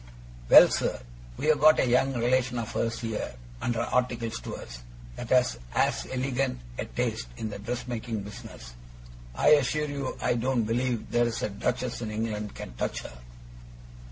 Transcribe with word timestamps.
'Well, 0.49 0.67
sir, 0.71 0.99
we've 1.37 1.59
got 1.59 1.79
a 1.79 1.85
young 1.85 2.13
relation 2.15 2.57
of 2.57 2.71
hers 2.71 3.01
here, 3.01 3.35
under 3.61 3.81
articles 3.81 4.39
to 4.39 4.55
us, 4.55 4.81
that 5.15 5.29
has 5.29 5.59
as 5.75 6.07
elegant 6.11 6.59
a 6.79 6.85
taste 6.85 7.27
in 7.37 7.51
the 7.51 7.59
dress 7.59 7.85
making 7.85 8.23
business 8.23 8.73
I 9.35 9.49
assure 9.49 9.85
you 9.87 10.17
I 10.19 10.33
don't 10.33 10.63
believe 10.63 11.11
there's 11.11 11.43
a 11.43 11.51
Duchess 11.51 12.01
in 12.01 12.09
England 12.09 12.55
can 12.55 12.73
touch 12.73 13.01
her. 13.03 13.19